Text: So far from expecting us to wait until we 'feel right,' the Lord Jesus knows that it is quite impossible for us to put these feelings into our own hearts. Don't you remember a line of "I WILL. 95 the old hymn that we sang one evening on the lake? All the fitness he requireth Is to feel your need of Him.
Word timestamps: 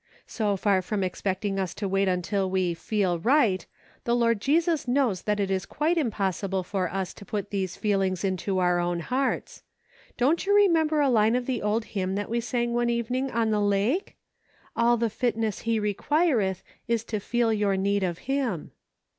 So 0.25 0.57
far 0.57 0.81
from 0.81 1.03
expecting 1.03 1.59
us 1.59 1.75
to 1.75 1.87
wait 1.87 2.07
until 2.07 2.49
we 2.49 2.73
'feel 2.73 3.19
right,' 3.19 3.67
the 4.03 4.15
Lord 4.15 4.41
Jesus 4.41 4.87
knows 4.87 5.21
that 5.21 5.39
it 5.39 5.51
is 5.51 5.67
quite 5.67 5.95
impossible 5.95 6.63
for 6.63 6.91
us 6.91 7.13
to 7.13 7.23
put 7.23 7.51
these 7.51 7.75
feelings 7.75 8.23
into 8.23 8.57
our 8.57 8.79
own 8.79 9.01
hearts. 9.01 9.61
Don't 10.17 10.43
you 10.47 10.55
remember 10.55 11.01
a 11.01 11.09
line 11.11 11.35
of 11.35 11.43
"I 11.47 11.53
WILL. 11.53 11.59
95 11.59 11.61
the 11.61 11.61
old 11.61 11.85
hymn 11.85 12.15
that 12.15 12.29
we 12.31 12.41
sang 12.41 12.73
one 12.73 12.89
evening 12.89 13.29
on 13.29 13.51
the 13.51 13.61
lake? 13.61 14.15
All 14.75 14.97
the 14.97 15.07
fitness 15.11 15.59
he 15.69 15.79
requireth 15.79 16.63
Is 16.87 17.03
to 17.03 17.19
feel 17.19 17.53
your 17.53 17.77
need 17.77 18.01
of 18.01 18.17
Him. 18.27 18.71